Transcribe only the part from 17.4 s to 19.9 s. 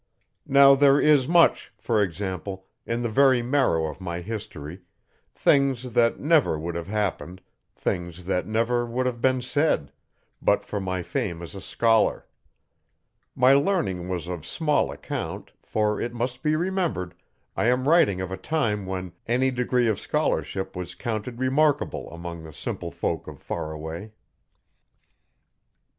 I am writing of a time when any degree